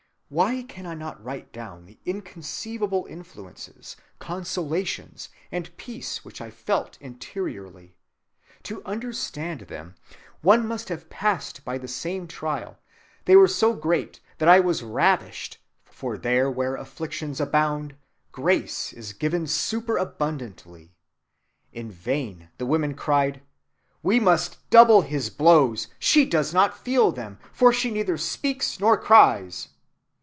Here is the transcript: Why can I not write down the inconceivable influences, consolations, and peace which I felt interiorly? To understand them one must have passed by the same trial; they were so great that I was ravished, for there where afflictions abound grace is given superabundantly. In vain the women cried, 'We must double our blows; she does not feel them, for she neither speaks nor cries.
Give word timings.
Why 0.33 0.63
can 0.63 0.85
I 0.85 0.93
not 0.93 1.21
write 1.21 1.51
down 1.51 1.83
the 1.87 1.99
inconceivable 2.05 3.05
influences, 3.09 3.97
consolations, 4.17 5.27
and 5.51 5.75
peace 5.75 6.23
which 6.23 6.39
I 6.39 6.49
felt 6.49 6.97
interiorly? 7.01 7.95
To 8.63 8.81
understand 8.85 9.67
them 9.67 9.95
one 10.41 10.65
must 10.65 10.87
have 10.87 11.09
passed 11.09 11.65
by 11.65 11.77
the 11.77 11.89
same 11.89 12.27
trial; 12.29 12.77
they 13.25 13.35
were 13.35 13.49
so 13.49 13.73
great 13.73 14.21
that 14.37 14.47
I 14.47 14.61
was 14.61 14.83
ravished, 14.83 15.57
for 15.83 16.17
there 16.17 16.49
where 16.49 16.77
afflictions 16.77 17.41
abound 17.41 17.97
grace 18.31 18.93
is 18.93 19.11
given 19.11 19.47
superabundantly. 19.47 20.95
In 21.73 21.91
vain 21.91 22.47
the 22.57 22.65
women 22.65 22.95
cried, 22.95 23.41
'We 24.01 24.21
must 24.21 24.69
double 24.69 25.03
our 25.03 25.19
blows; 25.37 25.89
she 25.99 26.23
does 26.25 26.53
not 26.53 26.79
feel 26.79 27.11
them, 27.11 27.37
for 27.51 27.73
she 27.73 27.91
neither 27.91 28.17
speaks 28.17 28.79
nor 28.79 28.95
cries. 28.97 29.67